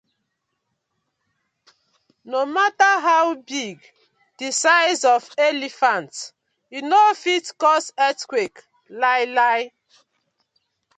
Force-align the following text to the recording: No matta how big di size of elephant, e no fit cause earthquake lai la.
No 2.23 2.47
matta 2.47 2.89
how 3.09 3.35
big 3.35 3.77
di 4.39 4.49
size 4.49 5.05
of 5.05 5.29
elephant, 5.37 6.33
e 6.71 6.81
no 6.81 7.01
fit 7.13 7.45
cause 7.59 7.93
earthquake 7.99 8.57
lai 9.01 9.25
la. 9.37 9.51